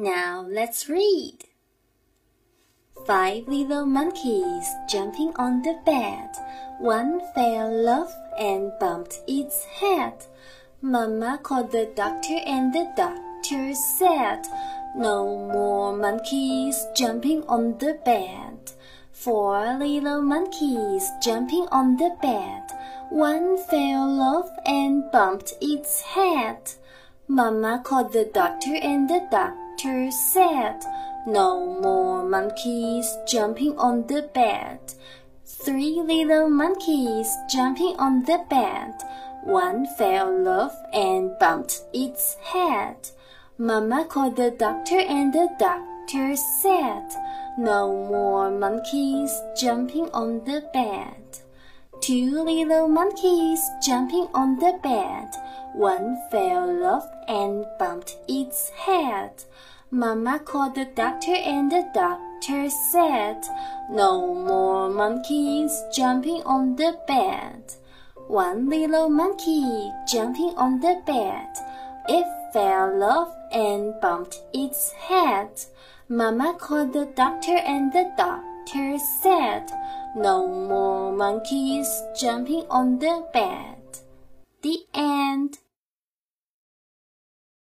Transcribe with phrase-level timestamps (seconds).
[0.00, 1.38] Now let's read.
[3.04, 6.30] Five little monkeys jumping on the bed.
[6.78, 10.24] One fell off and bumped its head.
[10.80, 14.46] Mama called the doctor and the doctor said,
[14.94, 18.70] No more monkeys jumping on the bed.
[19.10, 22.62] Four little monkeys jumping on the bed.
[23.10, 26.70] One fell off and bumped its head.
[27.26, 29.67] Mama called the doctor and the doctor
[30.10, 30.84] said,
[31.26, 34.80] No more monkeys jumping on the bed.
[35.44, 38.94] Three little monkeys jumping on the bed.
[39.44, 42.96] One fell off and bumped its head.
[43.56, 47.14] Mama called the doctor and the doctor said,
[47.56, 51.14] No more monkeys jumping on the bed.
[52.00, 55.28] Two little monkeys jumping on the bed.
[55.74, 59.44] One fell off and bumped its head.
[59.90, 63.42] Mama called the doctor and the doctor said,
[63.88, 67.72] No more monkeys jumping on the bed.
[68.26, 71.48] One little monkey jumping on the bed.
[72.06, 75.48] It fell off and bumped its head.
[76.10, 79.72] Mama called the doctor and the doctor said,
[80.14, 83.78] No more monkeys jumping on the bed.
[84.60, 85.58] The end.